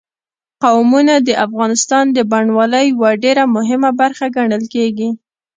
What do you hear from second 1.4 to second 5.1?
افغانستان د بڼوالۍ یوه ډېره مهمه برخه ګڼل کېږي.